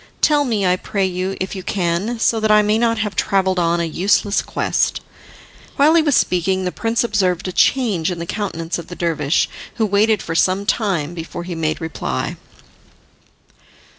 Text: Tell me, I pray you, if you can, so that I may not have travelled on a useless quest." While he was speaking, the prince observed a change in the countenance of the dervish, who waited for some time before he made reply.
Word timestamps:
Tell 0.19 0.45
me, 0.45 0.65
I 0.65 0.77
pray 0.77 1.05
you, 1.05 1.37
if 1.39 1.55
you 1.55 1.61
can, 1.61 2.17
so 2.19 2.39
that 2.39 2.49
I 2.49 2.63
may 2.63 2.79
not 2.79 2.97
have 2.97 3.15
travelled 3.15 3.59
on 3.59 3.79
a 3.79 3.83
useless 3.83 4.41
quest." 4.41 4.99
While 5.75 5.93
he 5.93 6.01
was 6.01 6.15
speaking, 6.15 6.65
the 6.65 6.71
prince 6.71 7.03
observed 7.03 7.47
a 7.47 7.51
change 7.51 8.09
in 8.09 8.17
the 8.17 8.25
countenance 8.25 8.79
of 8.79 8.87
the 8.87 8.95
dervish, 8.95 9.47
who 9.75 9.85
waited 9.85 10.23
for 10.23 10.33
some 10.33 10.65
time 10.65 11.13
before 11.13 11.43
he 11.43 11.53
made 11.53 11.79
reply. 11.79 12.35